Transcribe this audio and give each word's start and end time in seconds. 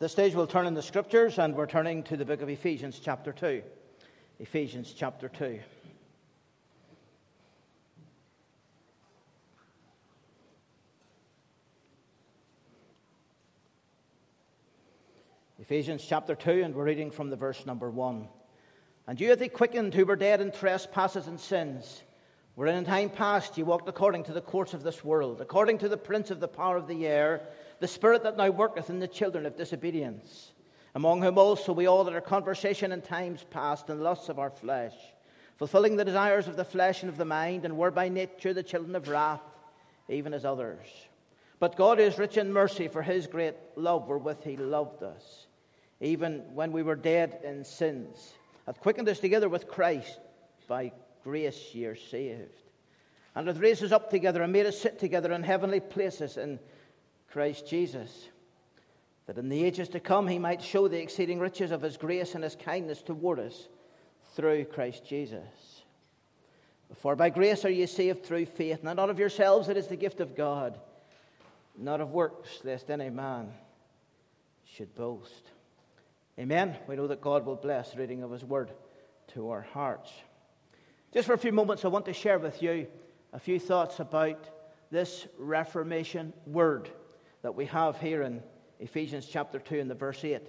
this 0.00 0.12
stage, 0.12 0.32
we'll 0.32 0.46
turn 0.46 0.68
in 0.68 0.74
the 0.74 0.82
scriptures 0.82 1.40
and 1.40 1.56
we're 1.56 1.66
turning 1.66 2.04
to 2.04 2.16
the 2.16 2.24
book 2.24 2.40
of 2.40 2.48
Ephesians, 2.48 3.00
chapter 3.02 3.32
2. 3.32 3.62
Ephesians, 4.38 4.94
chapter 4.96 5.28
2. 5.28 5.58
Ephesians 15.58 16.04
chapter 16.08 16.36
2, 16.36 16.62
and 16.62 16.76
we're 16.76 16.84
reading 16.84 17.10
from 17.10 17.28
the 17.28 17.36
verse 17.36 17.66
number 17.66 17.90
1. 17.90 18.28
And 19.08 19.20
you 19.20 19.30
have 19.30 19.40
they 19.40 19.48
quickened 19.48 19.94
who 19.94 20.06
were 20.06 20.14
dead 20.14 20.40
in 20.40 20.52
trespasses 20.52 21.26
and 21.26 21.40
sins, 21.40 22.04
wherein 22.54 22.76
in 22.76 22.84
time 22.84 23.10
past 23.10 23.58
you 23.58 23.64
walked 23.64 23.88
according 23.88 24.22
to 24.24 24.32
the 24.32 24.40
course 24.40 24.74
of 24.74 24.84
this 24.84 25.04
world, 25.04 25.40
according 25.40 25.78
to 25.78 25.88
the 25.88 25.96
prince 25.96 26.30
of 26.30 26.38
the 26.38 26.46
power 26.46 26.76
of 26.76 26.86
the 26.86 27.04
air 27.04 27.40
the 27.80 27.88
spirit 27.88 28.22
that 28.24 28.36
now 28.36 28.50
worketh 28.50 28.90
in 28.90 28.98
the 28.98 29.08
children 29.08 29.46
of 29.46 29.56
disobedience, 29.56 30.52
among 30.94 31.22
whom 31.22 31.38
also 31.38 31.72
we 31.72 31.86
all 31.86 32.04
that 32.04 32.14
are 32.14 32.20
conversation 32.20 32.92
in 32.92 33.00
times 33.00 33.44
past 33.50 33.90
and 33.90 34.02
lusts 34.02 34.28
of 34.28 34.38
our 34.38 34.50
flesh, 34.50 34.94
fulfilling 35.56 35.96
the 35.96 36.04
desires 36.04 36.48
of 36.48 36.56
the 36.56 36.64
flesh 36.64 37.02
and 37.02 37.10
of 37.10 37.16
the 37.16 37.24
mind, 37.24 37.64
and 37.64 37.76
were 37.76 37.90
by 37.90 38.08
nature 38.08 38.52
the 38.52 38.62
children 38.62 38.96
of 38.96 39.08
wrath, 39.08 39.42
even 40.08 40.34
as 40.34 40.44
others. 40.44 40.86
But 41.60 41.76
God 41.76 41.98
is 41.98 42.18
rich 42.18 42.36
in 42.36 42.52
mercy 42.52 42.88
for 42.88 43.02
his 43.02 43.26
great 43.26 43.56
love 43.76 44.08
wherewith 44.08 44.44
he 44.44 44.56
loved 44.56 45.02
us, 45.02 45.46
even 46.00 46.42
when 46.54 46.72
we 46.72 46.82
were 46.82 46.96
dead 46.96 47.40
in 47.44 47.64
sins, 47.64 48.34
hath 48.66 48.80
quickened 48.80 49.08
us 49.08 49.18
together 49.18 49.48
with 49.48 49.68
Christ. 49.68 50.20
By 50.68 50.92
grace 51.24 51.74
ye 51.74 51.86
are 51.86 51.96
saved. 51.96 52.62
And 53.34 53.48
hath 53.48 53.58
raised 53.58 53.82
us 53.82 53.92
up 53.92 54.10
together 54.10 54.42
and 54.42 54.52
made 54.52 54.66
us 54.66 54.78
sit 54.78 54.98
together 54.98 55.32
in 55.32 55.42
heavenly 55.42 55.80
places 55.80 56.36
in 56.36 56.58
Christ 57.30 57.66
Jesus, 57.66 58.28
that 59.26 59.38
in 59.38 59.48
the 59.48 59.64
ages 59.64 59.88
to 59.90 60.00
come 60.00 60.26
he 60.26 60.38
might 60.38 60.62
show 60.62 60.88
the 60.88 61.00
exceeding 61.00 61.38
riches 61.38 61.70
of 61.70 61.82
his 61.82 61.96
grace 61.96 62.34
and 62.34 62.42
his 62.42 62.56
kindness 62.56 63.02
toward 63.02 63.38
us 63.38 63.68
through 64.34 64.64
Christ 64.66 65.04
Jesus. 65.04 65.82
For 66.96 67.14
by 67.14 67.28
grace 67.28 67.64
are 67.64 67.70
ye 67.70 67.84
saved 67.86 68.24
through 68.24 68.46
faith, 68.46 68.82
not 68.82 68.98
of 68.98 69.18
yourselves, 69.18 69.68
it 69.68 69.76
is 69.76 69.88
the 69.88 69.96
gift 69.96 70.20
of 70.20 70.34
God, 70.34 70.78
not 71.76 72.00
of 72.00 72.12
works, 72.12 72.60
lest 72.64 72.90
any 72.90 73.10
man 73.10 73.52
should 74.64 74.94
boast. 74.94 75.50
Amen. 76.38 76.76
We 76.86 76.96
know 76.96 77.08
that 77.08 77.20
God 77.20 77.44
will 77.44 77.56
bless 77.56 77.90
the 77.90 77.98
reading 77.98 78.22
of 78.22 78.30
his 78.30 78.44
word 78.44 78.70
to 79.34 79.50
our 79.50 79.62
hearts. 79.62 80.10
Just 81.12 81.26
for 81.26 81.34
a 81.34 81.38
few 81.38 81.52
moments, 81.52 81.84
I 81.84 81.88
want 81.88 82.06
to 82.06 82.12
share 82.12 82.38
with 82.38 82.62
you 82.62 82.86
a 83.32 83.38
few 83.38 83.58
thoughts 83.58 84.00
about 84.00 84.48
this 84.90 85.26
Reformation 85.36 86.32
word 86.46 86.90
that 87.42 87.54
we 87.54 87.66
have 87.66 88.00
here 88.00 88.22
in 88.22 88.42
Ephesians 88.80 89.26
chapter 89.26 89.58
2 89.58 89.80
and 89.80 89.90
the 89.90 89.94
verse 89.94 90.24
8, 90.24 90.40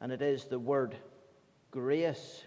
and 0.00 0.12
it 0.12 0.22
is 0.22 0.44
the 0.44 0.58
word 0.58 0.96
grace. 1.70 2.44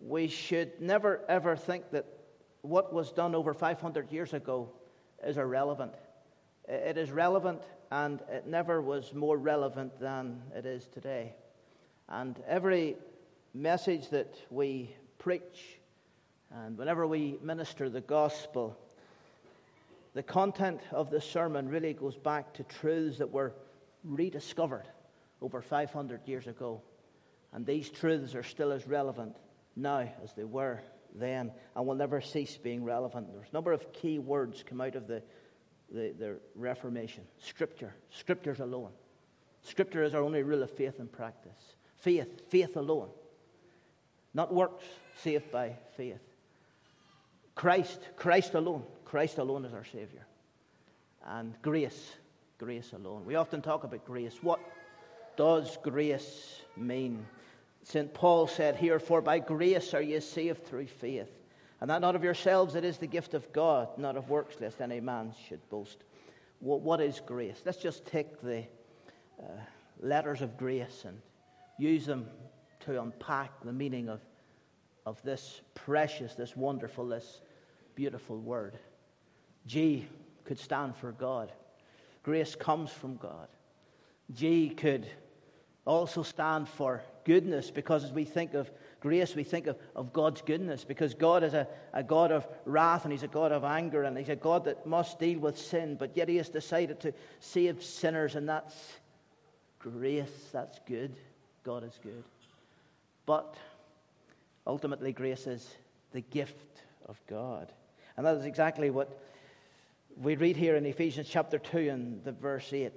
We 0.00 0.28
should 0.28 0.80
never 0.80 1.20
ever 1.28 1.56
think 1.56 1.90
that 1.90 2.06
what 2.62 2.92
was 2.92 3.12
done 3.12 3.34
over 3.34 3.54
500 3.54 4.10
years 4.10 4.32
ago 4.32 4.70
is 5.24 5.36
irrelevant. 5.36 5.92
It 6.68 6.96
is 6.96 7.10
relevant, 7.10 7.62
and 7.90 8.20
it 8.30 8.46
never 8.46 8.80
was 8.80 9.12
more 9.12 9.36
relevant 9.36 9.98
than 10.00 10.40
it 10.56 10.64
is 10.64 10.86
today. 10.88 11.34
And 12.08 12.40
every 12.48 12.96
message 13.54 14.08
that 14.10 14.34
we 14.50 14.94
preach, 15.18 15.78
and 16.50 16.76
whenever 16.78 17.06
we 17.06 17.38
minister 17.42 17.88
the 17.88 18.00
gospel, 18.00 18.78
the 20.14 20.22
content 20.22 20.80
of 20.90 21.10
the 21.10 21.20
sermon 21.20 21.68
really 21.68 21.94
goes 21.94 22.16
back 22.16 22.52
to 22.54 22.64
truths 22.64 23.18
that 23.18 23.30
were 23.30 23.54
rediscovered 24.04 24.86
over 25.40 25.62
500 25.62 26.26
years 26.26 26.46
ago. 26.46 26.82
And 27.52 27.64
these 27.66 27.90
truths 27.90 28.34
are 28.34 28.42
still 28.42 28.72
as 28.72 28.86
relevant 28.86 29.36
now 29.76 30.08
as 30.22 30.32
they 30.34 30.44
were 30.44 30.82
then 31.14 31.52
and 31.76 31.86
will 31.86 31.94
never 31.94 32.20
cease 32.20 32.56
being 32.56 32.84
relevant. 32.84 33.32
There's 33.32 33.50
a 33.50 33.54
number 33.54 33.72
of 33.72 33.92
key 33.92 34.18
words 34.18 34.64
come 34.66 34.80
out 34.80 34.96
of 34.96 35.06
the, 35.06 35.22
the, 35.90 36.14
the 36.18 36.40
Reformation 36.54 37.24
Scripture, 37.38 37.94
Scriptures 38.10 38.60
alone. 38.60 38.90
Scripture 39.62 40.02
is 40.02 40.14
our 40.14 40.22
only 40.22 40.42
rule 40.42 40.62
of 40.62 40.70
faith 40.70 40.98
and 40.98 41.10
practice. 41.10 41.76
Faith, 41.96 42.50
faith 42.50 42.76
alone. 42.76 43.10
Not 44.34 44.52
works, 44.52 44.84
saved 45.22 45.50
by 45.52 45.76
faith. 45.96 46.20
Christ, 47.54 48.00
Christ 48.16 48.54
alone. 48.54 48.82
Christ 49.04 49.38
alone 49.38 49.64
is 49.64 49.74
our 49.74 49.84
Savior. 49.84 50.26
And 51.24 51.54
grace, 51.62 52.12
grace 52.58 52.92
alone. 52.92 53.24
We 53.24 53.34
often 53.34 53.62
talk 53.62 53.84
about 53.84 54.04
grace. 54.04 54.34
What 54.42 54.60
does 55.36 55.78
grace 55.82 56.60
mean? 56.76 57.26
St. 57.84 58.12
Paul 58.14 58.46
said 58.46 58.76
here, 58.76 58.98
For 58.98 59.20
by 59.20 59.38
grace 59.38 59.94
are 59.94 60.02
ye 60.02 60.20
saved 60.20 60.66
through 60.66 60.86
faith. 60.86 61.30
And 61.80 61.90
that 61.90 62.00
not 62.00 62.14
of 62.14 62.22
yourselves, 62.22 62.76
it 62.76 62.84
is 62.84 62.98
the 62.98 63.08
gift 63.08 63.34
of 63.34 63.52
God, 63.52 63.88
not 63.98 64.16
of 64.16 64.30
works, 64.30 64.56
lest 64.60 64.80
any 64.80 65.00
man 65.00 65.34
should 65.48 65.68
boast. 65.68 66.04
what 66.60 67.00
is 67.00 67.20
grace? 67.26 67.60
Let's 67.64 67.78
just 67.78 68.06
take 68.06 68.40
the 68.40 68.64
uh, 69.42 69.46
letters 70.00 70.42
of 70.42 70.56
grace 70.56 71.04
and 71.04 71.20
use 71.78 72.06
them 72.06 72.28
to 72.80 73.02
unpack 73.02 73.50
the 73.64 73.72
meaning 73.72 74.08
of, 74.08 74.20
of 75.06 75.22
this 75.22 75.60
precious, 75.74 76.34
this 76.34 76.56
wonderful, 76.56 77.06
this 77.06 77.40
beautiful 77.94 78.38
word. 78.38 78.78
G 79.66 80.06
could 80.44 80.58
stand 80.58 80.96
for 80.96 81.12
God. 81.12 81.52
Grace 82.22 82.54
comes 82.54 82.90
from 82.90 83.16
God. 83.16 83.48
G 84.32 84.70
could 84.70 85.06
also 85.84 86.22
stand 86.22 86.68
for 86.68 87.02
goodness 87.24 87.70
because 87.70 88.04
as 88.04 88.12
we 88.12 88.24
think 88.24 88.54
of 88.54 88.70
grace, 89.00 89.34
we 89.34 89.42
think 89.42 89.66
of, 89.66 89.76
of 89.96 90.12
God's 90.12 90.40
goodness 90.42 90.84
because 90.84 91.14
God 91.14 91.42
is 91.42 91.54
a, 91.54 91.66
a 91.92 92.02
God 92.02 92.30
of 92.30 92.46
wrath 92.64 93.04
and 93.04 93.12
He's 93.12 93.24
a 93.24 93.28
God 93.28 93.50
of 93.50 93.64
anger 93.64 94.04
and 94.04 94.16
He's 94.16 94.28
a 94.28 94.36
God 94.36 94.64
that 94.64 94.86
must 94.86 95.18
deal 95.18 95.40
with 95.40 95.58
sin, 95.58 95.96
but 95.98 96.16
yet 96.16 96.28
He 96.28 96.36
has 96.36 96.48
decided 96.48 97.00
to 97.00 97.12
save 97.40 97.82
sinners, 97.82 98.36
and 98.36 98.48
that's 98.48 98.92
grace. 99.78 100.48
That's 100.52 100.78
good. 100.86 101.16
God 101.64 101.84
is 101.84 101.98
good. 102.02 102.22
But 103.26 103.56
ultimately, 104.66 105.12
grace 105.12 105.46
is 105.46 105.68
the 106.12 106.20
gift 106.20 106.82
of 107.06 107.20
God. 107.28 107.72
And 108.16 108.26
that 108.26 108.36
is 108.36 108.44
exactly 108.44 108.90
what 108.90 109.20
we 110.16 110.36
read 110.36 110.56
here 110.56 110.76
in 110.76 110.84
Ephesians 110.84 111.28
chapter 111.28 111.58
2 111.58 111.88
and 111.88 112.24
the 112.24 112.32
verse 112.32 112.72
8 112.72 112.92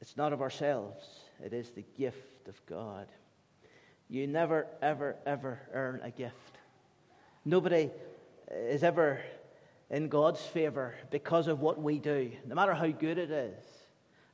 it's 0.00 0.16
not 0.16 0.32
of 0.32 0.40
ourselves, 0.40 1.04
it 1.44 1.52
is 1.52 1.70
the 1.70 1.84
gift 1.96 2.48
of 2.48 2.60
God. 2.66 3.08
You 4.08 4.26
never, 4.26 4.66
ever, 4.80 5.16
ever 5.26 5.60
earn 5.72 6.00
a 6.02 6.10
gift. 6.10 6.58
Nobody 7.44 7.90
is 8.50 8.82
ever 8.82 9.20
in 9.90 10.08
God's 10.08 10.40
favor 10.40 10.94
because 11.10 11.48
of 11.48 11.60
what 11.60 11.80
we 11.80 11.98
do, 11.98 12.30
no 12.46 12.54
matter 12.54 12.74
how 12.74 12.88
good 12.88 13.18
it 13.18 13.30
is, 13.30 13.64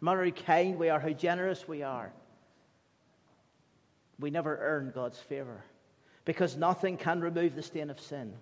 no 0.01 0.07
matter 0.07 0.25
how 0.25 0.31
kind 0.31 0.79
we 0.79 0.91
are, 0.91 1.01
how 1.01 1.11
generous 1.11 1.67
we 1.67 1.83
are. 1.83 2.13
We 4.19 4.31
never 4.31 4.59
earn 4.61 4.93
God's 4.95 5.19
favor 5.19 5.65
because 6.25 6.57
nothing 6.57 6.97
can 6.97 7.21
remove 7.21 7.55
the 7.55 7.63
stain 7.63 7.91
of 7.91 8.01
sin. 8.01 8.33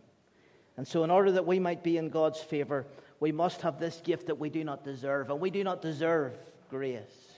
And 0.77 0.87
so, 0.87 1.05
in 1.05 1.11
order 1.11 1.33
that 1.33 1.47
we 1.47 1.59
might 1.59 1.83
be 1.83 1.99
in 1.99 2.09
God's 2.09 2.41
favor, 2.41 2.87
we 3.21 3.33
must 3.33 3.61
have 3.63 3.79
this 3.79 4.01
gift 4.03 4.27
that 4.27 4.39
we 4.39 4.51
do 4.51 4.65
not 4.65 4.85
deserve. 4.85 5.31
And 5.31 5.41
we 5.41 5.51
do 5.51 5.63
not 5.63 5.83
deserve 5.83 6.33
grace. 6.71 7.33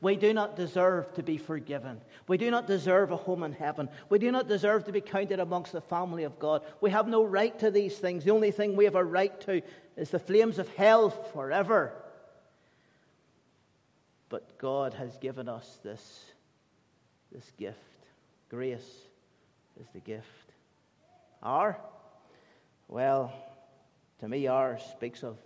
We 0.00 0.16
do 0.16 0.34
not 0.34 0.56
deserve 0.56 1.12
to 1.14 1.22
be 1.22 1.38
forgiven. 1.38 2.00
We 2.28 2.36
do 2.36 2.50
not 2.50 2.66
deserve 2.66 3.10
a 3.10 3.16
home 3.16 3.42
in 3.42 3.52
heaven. 3.52 3.88
We 4.10 4.18
do 4.18 4.30
not 4.30 4.46
deserve 4.46 4.84
to 4.84 4.92
be 4.92 5.00
counted 5.00 5.40
amongst 5.40 5.72
the 5.72 5.80
family 5.80 6.24
of 6.24 6.38
God. 6.38 6.62
We 6.80 6.90
have 6.90 7.08
no 7.08 7.24
right 7.24 7.58
to 7.60 7.70
these 7.70 7.96
things. 7.96 8.24
The 8.24 8.32
only 8.32 8.50
thing 8.50 8.76
we 8.76 8.84
have 8.84 8.94
a 8.94 9.04
right 9.04 9.40
to 9.42 9.62
is 9.96 10.10
the 10.10 10.18
flames 10.18 10.58
of 10.58 10.68
hell 10.74 11.10
forever. 11.10 11.92
But 14.28 14.58
God 14.58 14.94
has 14.94 15.16
given 15.16 15.48
us 15.48 15.78
this, 15.82 16.24
this 17.36 17.52
gift. 17.58 17.78
Grace 18.48 19.06
is 19.78 19.86
the 19.92 20.00
gift. 20.00 20.24
Our 21.42 21.78
well, 22.88 23.32
to 24.20 24.28
me, 24.28 24.46
ours 24.46 24.80
speaks 24.92 25.22
of 25.22 25.36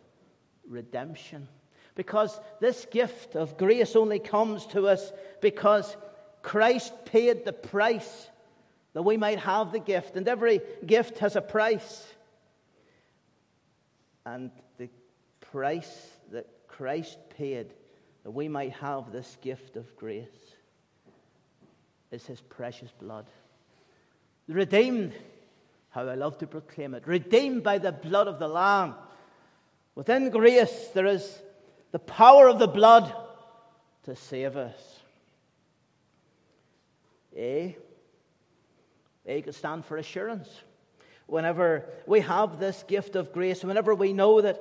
redemption. 0.68 1.48
Because 1.96 2.38
this 2.60 2.86
gift 2.90 3.34
of 3.34 3.56
grace 3.56 3.96
only 3.96 4.20
comes 4.20 4.66
to 4.66 4.86
us 4.86 5.12
because 5.40 5.96
Christ 6.42 6.92
paid 7.06 7.44
the 7.44 7.52
price 7.52 8.28
that 8.92 9.02
we 9.02 9.16
might 9.16 9.40
have 9.40 9.72
the 9.72 9.80
gift. 9.80 10.16
And 10.16 10.28
every 10.28 10.60
gift 10.86 11.18
has 11.18 11.34
a 11.34 11.40
price. 11.40 12.06
And 14.24 14.50
the 14.78 14.88
price 15.40 16.10
that 16.30 16.46
Christ 16.68 17.18
paid 17.36 17.72
that 18.22 18.30
we 18.30 18.48
might 18.48 18.72
have 18.74 19.10
this 19.10 19.36
gift 19.40 19.76
of 19.76 19.96
grace 19.96 20.28
is 22.10 22.26
his 22.26 22.40
precious 22.40 22.90
blood. 23.00 23.26
Redeemed 24.48 25.12
how 25.90 26.08
I 26.08 26.14
love 26.14 26.38
to 26.38 26.46
proclaim 26.46 26.94
it. 26.94 27.06
Redeemed 27.06 27.62
by 27.62 27.78
the 27.78 27.92
blood 27.92 28.28
of 28.28 28.38
the 28.38 28.48
Lamb. 28.48 28.94
Within 29.94 30.30
grace, 30.30 30.88
there 30.94 31.06
is 31.06 31.42
the 31.92 31.98
power 31.98 32.48
of 32.48 32.58
the 32.58 32.68
blood 32.68 33.12
to 34.04 34.16
save 34.16 34.56
us. 34.56 35.00
Eh? 37.36 37.40
Eh, 37.40 37.72
A. 39.26 39.32
A 39.38 39.42
could 39.42 39.54
stand 39.54 39.84
for 39.84 39.96
assurance. 39.96 40.48
Whenever 41.26 41.84
we 42.06 42.20
have 42.20 42.58
this 42.58 42.82
gift 42.88 43.14
of 43.14 43.32
grace, 43.32 43.62
whenever 43.62 43.94
we 43.94 44.12
know 44.12 44.40
that 44.40 44.60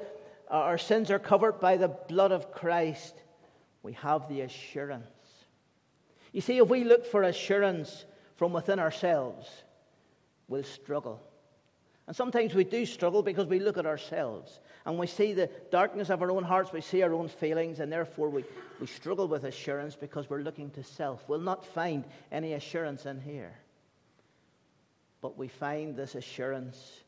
our 0.49 0.77
sins 0.77 1.09
are 1.09 1.19
covered 1.19 1.59
by 1.59 1.77
the 1.77 1.87
blood 1.87 2.31
of 2.31 2.51
Christ, 2.51 3.15
we 3.81 3.93
have 3.93 4.27
the 4.29 4.41
assurance. 4.41 5.07
You 6.31 6.41
see, 6.41 6.57
if 6.57 6.67
we 6.67 6.83
look 6.83 7.05
for 7.05 7.23
assurance 7.23 8.05
from 8.35 8.53
within 8.53 8.79
ourselves, 8.79 9.47
we'll 10.47 10.63
struggle. 10.63 11.21
And 12.07 12.15
sometimes 12.15 12.55
we 12.55 12.63
do 12.63 12.85
struggle 12.85 13.21
because 13.21 13.45
we 13.45 13.59
look 13.59 13.77
at 13.77 13.85
ourselves 13.85 14.59
and 14.85 14.97
we 14.97 15.05
see 15.05 15.33
the 15.33 15.49
darkness 15.69 16.09
of 16.09 16.23
our 16.23 16.31
own 16.31 16.43
hearts, 16.43 16.71
we 16.71 16.81
see 16.81 17.03
our 17.03 17.13
own 17.13 17.27
feelings, 17.27 17.79
and 17.79 17.91
therefore 17.91 18.29
we, 18.29 18.43
we 18.79 18.87
struggle 18.87 19.27
with 19.27 19.43
assurance 19.43 19.95
because 19.95 20.27
we're 20.27 20.41
looking 20.41 20.71
to 20.71 20.83
self. 20.83 21.23
We'll 21.27 21.39
not 21.39 21.63
find 21.63 22.03
any 22.31 22.53
assurance 22.53 23.05
in 23.05 23.21
here. 23.21 23.53
But 25.21 25.37
we 25.37 25.49
find 25.49 25.95
this 25.95 26.15
assurance 26.15 27.03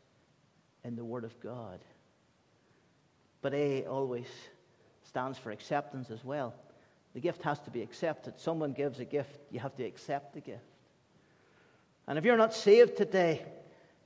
in 0.84 0.96
the 0.96 1.04
Word 1.06 1.24
of 1.24 1.40
God. 1.40 1.80
But 3.42 3.56
A 3.56 3.86
always 3.86 4.28
stands 5.04 5.38
for 5.40 5.50
acceptance 5.50 6.12
as 6.12 6.24
well. 6.24 6.54
The 7.14 7.20
gift 7.20 7.44
has 7.44 7.60
to 7.62 7.72
be 7.72 7.82
accepted. 7.82 8.40
Someone 8.40 8.74
gives 8.74 9.00
a 9.00 9.06
gift, 9.06 9.40
you 9.50 9.60
have 9.60 9.76
to 9.76 9.84
accept 9.84 10.34
the 10.34 10.42
gift. 10.42 10.64
And 12.08 12.18
if 12.18 12.26
you're 12.26 12.38
not 12.38 12.54
saved 12.54 12.98
today, 12.98 13.44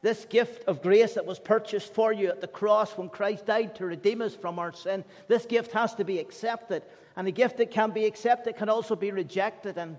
this 0.02 0.26
gift 0.26 0.68
of 0.68 0.82
grace 0.82 1.16
that 1.16 1.26
was 1.26 1.40
purchased 1.40 1.94
for 1.94 2.14
you 2.14 2.30
at 2.30 2.42
the 2.42 2.48
cross 2.48 2.96
when 2.98 3.10
Christ 3.10 3.46
died 3.46 3.76
to 3.76 3.86
redeem 3.86 4.22
us 4.22 4.36
from 4.36 4.60
our 4.60 4.72
sin, 4.72 5.04
this 5.28 5.46
gift 5.46 5.72
has 5.72 5.96
to 5.96 6.04
be 6.04 6.20
accepted. 6.20 6.84
And 7.16 7.28
a 7.28 7.32
gift 7.32 7.58
that 7.58 7.72
can 7.72 7.92
be 7.92 8.06
accepted 8.06 8.58
can 8.58 8.70
also 8.70 8.96
be 8.96 9.12
rejected. 9.12 9.78
And 9.78 9.98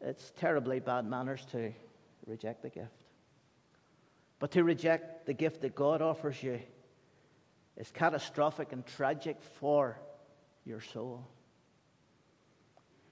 it's 0.00 0.32
terribly 0.36 0.80
bad 0.80 1.06
manners 1.06 1.46
to 1.52 1.72
reject 2.26 2.62
the 2.62 2.68
gift. 2.68 2.88
But 4.38 4.50
to 4.52 4.64
reject 4.64 5.26
the 5.26 5.34
gift 5.34 5.62
that 5.62 5.74
God 5.74 6.02
offers 6.02 6.42
you 6.42 6.60
is 7.76 7.90
catastrophic 7.90 8.72
and 8.72 8.84
tragic 8.86 9.38
for 9.58 9.98
your 10.64 10.80
soul. 10.80 11.24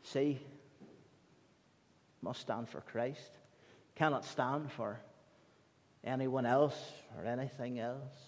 C, 0.02 0.40
must 2.22 2.40
stand 2.40 2.68
for 2.68 2.80
Christ, 2.80 3.30
cannot 3.94 4.24
stand 4.24 4.72
for 4.72 5.00
anyone 6.04 6.46
else 6.46 6.76
or 7.16 7.24
anything 7.24 7.78
else. 7.78 8.18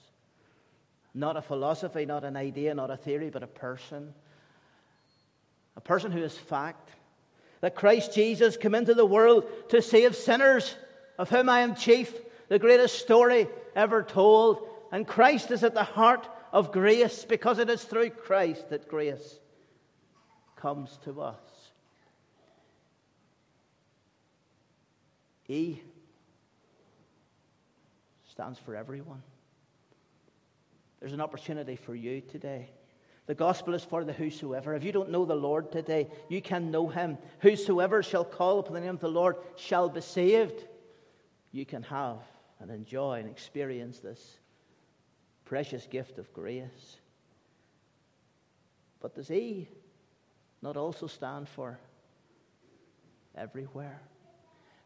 Not 1.14 1.36
a 1.36 1.42
philosophy, 1.42 2.06
not 2.06 2.24
an 2.24 2.36
idea, 2.36 2.74
not 2.74 2.90
a 2.90 2.96
theory, 2.96 3.30
but 3.30 3.42
a 3.42 3.48
person. 3.48 4.14
A 5.76 5.80
person 5.80 6.12
who 6.12 6.22
is 6.22 6.36
fact. 6.36 6.90
That 7.60 7.74
Christ 7.74 8.14
Jesus 8.14 8.56
came 8.56 8.74
into 8.74 8.94
the 8.94 9.04
world 9.04 9.44
to 9.70 9.82
save 9.82 10.16
sinners, 10.16 10.74
of 11.18 11.28
whom 11.28 11.48
I 11.48 11.60
am 11.60 11.74
chief, 11.74 12.14
the 12.48 12.58
greatest 12.58 12.98
story 12.98 13.48
ever 13.74 14.02
told. 14.02 14.66
And 14.92 15.06
Christ 15.06 15.50
is 15.50 15.64
at 15.64 15.74
the 15.74 15.84
heart 15.84 16.28
of 16.52 16.72
grace 16.72 17.24
because 17.24 17.58
it 17.58 17.70
is 17.70 17.84
through 17.84 18.10
Christ 18.10 18.70
that 18.70 18.88
grace 18.88 19.38
comes 20.56 20.98
to 21.04 21.20
us. 21.22 21.40
E 25.50 25.82
stands 28.30 28.56
for 28.60 28.76
everyone. 28.76 29.20
There's 31.00 31.12
an 31.12 31.20
opportunity 31.20 31.74
for 31.74 31.94
you 31.94 32.20
today. 32.20 32.70
The 33.26 33.34
gospel 33.34 33.74
is 33.74 33.82
for 33.82 34.04
the 34.04 34.12
whosoever. 34.12 34.74
If 34.74 34.84
you 34.84 34.92
don't 34.92 35.10
know 35.10 35.24
the 35.24 35.34
Lord 35.34 35.72
today, 35.72 36.06
you 36.28 36.40
can 36.40 36.70
know 36.70 36.86
him. 36.86 37.18
Whosoever 37.40 38.00
shall 38.02 38.24
call 38.24 38.60
upon 38.60 38.74
the 38.74 38.80
name 38.80 38.94
of 38.94 39.00
the 39.00 39.08
Lord 39.08 39.36
shall 39.56 39.88
be 39.88 40.00
saved. 40.00 40.64
You 41.50 41.66
can 41.66 41.82
have 41.82 42.18
and 42.60 42.70
enjoy 42.70 43.18
and 43.18 43.28
experience 43.28 43.98
this 43.98 44.38
precious 45.44 45.86
gift 45.86 46.18
of 46.18 46.32
grace. 46.32 46.98
But 49.00 49.16
does 49.16 49.26
he 49.26 49.68
not 50.62 50.76
also 50.76 51.08
stand 51.08 51.48
for 51.48 51.80
everywhere? 53.36 54.00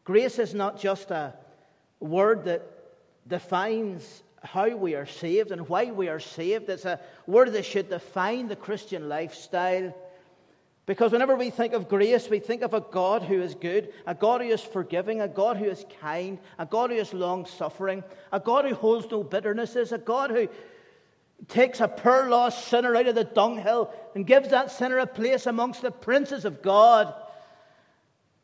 Grace 0.05 0.39
is 0.39 0.53
not 0.53 0.79
just 0.79 1.11
a 1.11 1.33
word 1.99 2.45
that 2.45 2.61
defines 3.27 4.23
how 4.43 4.69
we 4.69 4.93
are 4.93 5.07
saved 5.07 5.51
and 5.51 5.67
why 5.67 5.85
we 5.85 6.07
are 6.07 6.19
saved. 6.19 6.69
It's 6.69 6.85
a 6.85 6.99
word 7.25 7.53
that 7.53 7.65
should 7.65 7.89
define 7.89 8.47
the 8.47 8.55
Christian 8.55 9.09
lifestyle. 9.09 9.93
Because 10.85 11.11
whenever 11.11 11.35
we 11.35 11.49
think 11.49 11.73
of 11.73 11.89
grace, 11.89 12.29
we 12.29 12.37
think 12.37 12.61
of 12.61 12.75
a 12.75 12.81
God 12.81 13.23
who 13.23 13.41
is 13.41 13.55
good, 13.55 13.91
a 14.05 14.13
God 14.13 14.41
who 14.41 14.47
is 14.47 14.61
forgiving, 14.61 15.21
a 15.21 15.27
God 15.27 15.57
who 15.57 15.65
is 15.65 15.83
kind, 15.99 16.37
a 16.59 16.67
God 16.67 16.91
who 16.91 16.97
is 16.97 17.11
long 17.11 17.47
suffering, 17.47 18.03
a 18.31 18.39
God 18.39 18.65
who 18.65 18.75
holds 18.75 19.09
no 19.09 19.23
bitternesses, 19.23 19.91
a 19.91 19.97
God 19.97 20.29
who 20.29 20.47
takes 21.47 21.81
a 21.81 21.87
poor 21.87 22.29
lost 22.29 22.67
sinner 22.67 22.95
out 22.95 23.07
of 23.07 23.15
the 23.15 23.23
dunghill 23.23 23.91
and 24.13 24.27
gives 24.27 24.49
that 24.49 24.71
sinner 24.71 24.99
a 24.99 25.07
place 25.07 25.47
amongst 25.47 25.81
the 25.81 25.89
princes 25.89 26.45
of 26.45 26.61
God. 26.61 27.11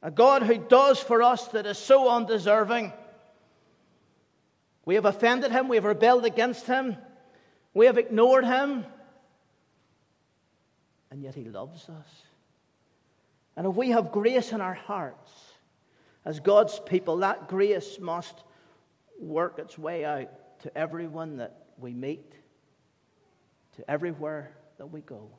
A 0.02 0.10
God 0.10 0.44
who 0.44 0.58
does 0.58 1.00
for 1.00 1.22
us 1.22 1.48
that 1.50 1.66
is 1.66 1.78
so 1.78 2.10
undeserving. 2.10 2.92
We 4.86 4.96
have 4.96 5.06
offended 5.06 5.52
him, 5.52 5.68
we 5.68 5.78
have 5.78 5.86
rebelled 5.86 6.26
against 6.26 6.66
him, 6.66 6.98
we 7.74 7.86
have 7.86 8.00
ignored 8.00 8.46
him, 8.46 8.86
and 11.12 11.22
yet 11.22 11.36
he 11.36 11.46
loves 11.46 11.88
us. 11.88 12.24
And 13.56 13.68
if 13.68 13.76
we 13.76 13.90
have 13.90 14.12
grace 14.12 14.54
in 14.54 14.62
our 14.62 14.74
hearts 14.74 15.32
as 16.26 16.40
God's 16.40 16.80
people, 16.80 17.18
that 17.18 17.48
grace 17.48 18.00
must 18.00 18.44
work 19.20 19.60
its 19.60 19.78
way 19.78 20.04
out 20.04 20.30
to 20.62 20.76
everyone 20.76 21.38
that 21.38 21.66
we 21.78 21.94
meet, 21.94 22.34
to 23.76 23.90
everywhere 23.90 24.52
that 24.78 24.88
we 24.88 25.02
go, 25.02 25.30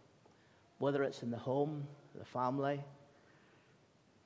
whether 0.79 1.03
it's 1.03 1.23
in 1.23 1.31
the 1.31 1.37
home, 1.37 1.87
the 2.17 2.25
family, 2.25 2.81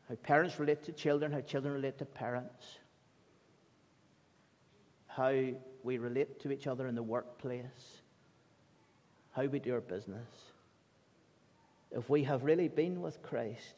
how 0.09 0.15
parents 0.17 0.59
relate 0.59 0.85
to 0.85 0.93
children, 0.93 1.33
how 1.33 1.41
children 1.41 1.75
relate 1.75 1.99
to 1.99 2.05
parents, 2.05 2.79
how 5.09 5.33
we 5.83 5.99
relate 5.99 6.41
to 6.41 6.53
each 6.53 6.67
other 6.67 6.87
in 6.87 6.95
the 6.95 7.03
workplace, 7.03 8.01
how 9.33 9.45
we 9.45 9.59
do 9.59 9.75
our 9.75 9.81
business. 9.81 10.29
If 11.91 12.09
we 12.09 12.25
have 12.25 12.45
really 12.45 12.69
been 12.69 13.01
with 13.01 13.23
Christ, 13.23 13.75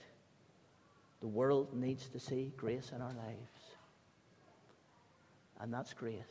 the 1.20 1.26
world 1.26 1.74
needs 1.74 2.08
to 2.08 2.20
see 2.20 2.52
grace 2.56 2.92
in 2.94 3.00
our 3.00 3.12
lives. 3.12 3.52
And 5.60 5.72
that's 5.72 5.92
grace. 5.92 6.22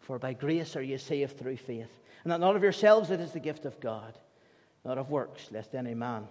For 0.00 0.18
by 0.18 0.32
grace 0.32 0.76
are 0.76 0.82
you 0.82 0.98
saved 0.98 1.38
through 1.38 1.56
faith. 1.56 1.90
And 2.24 2.32
that 2.32 2.40
not 2.40 2.56
of 2.56 2.62
yourselves, 2.62 3.10
it 3.10 3.20
is 3.20 3.32
the 3.32 3.40
gift 3.40 3.64
of 3.64 3.78
God, 3.80 4.18
not 4.84 4.98
of 4.98 5.10
works, 5.10 5.48
lest 5.50 5.74
any 5.74 5.94
man 5.94 6.26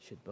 should 0.00 0.22
boast. 0.24 0.28